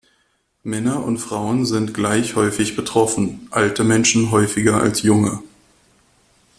[0.63, 5.43] Männer und Frauen sind gleich häufig betroffen, alte Menschen häufiger als junge.